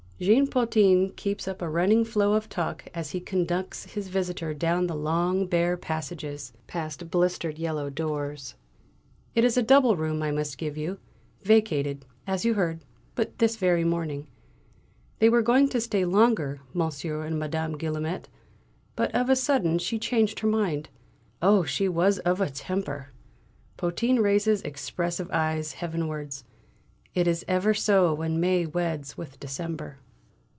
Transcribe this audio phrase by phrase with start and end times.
[0.21, 4.85] Jean Potin keeps up a running flow of talk as he conducts his visitor down
[4.85, 8.53] the long bare passages, past blistered yellow doors.
[9.33, 10.99] "It is a double room I must give you,
[11.41, 12.85] vacated, as you heard,
[13.15, 14.27] but this very morning.
[15.17, 18.29] They were going to stay longer, Monsieur and Madame Guillaumet,
[18.95, 20.89] but of a sudden she changed her mind.
[21.41, 23.11] Oh, she was of a temper!"
[23.75, 26.43] Potin raises expressive eyes heavenwards.
[27.15, 29.97] "It is ever so when May weds with December."